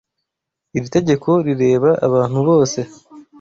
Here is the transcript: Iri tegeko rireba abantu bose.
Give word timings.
Iri 0.75 0.87
tegeko 0.95 1.29
rireba 1.45 1.91
abantu 2.07 2.39
bose. 2.47 2.79